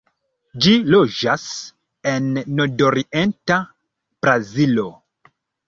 [0.65, 1.43] Ĝi loĝas
[2.13, 3.61] en nordorienta
[4.25, 4.91] Brazilo.